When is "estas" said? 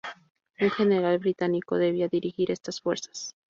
2.49-2.81